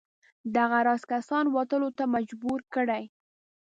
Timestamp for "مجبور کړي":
2.15-3.03